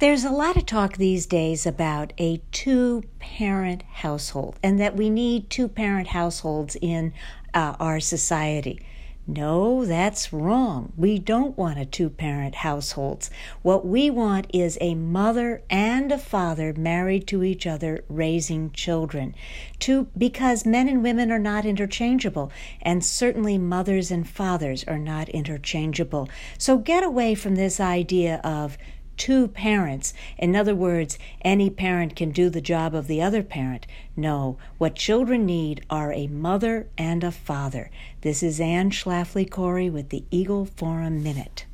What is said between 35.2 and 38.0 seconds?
need are a mother and a father.